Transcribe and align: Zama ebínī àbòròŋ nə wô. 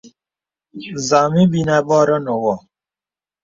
Zama 1.07 1.39
ebínī 1.45 1.71
àbòròŋ 1.79 2.21
nə 2.25 2.33
wô. 2.43 2.53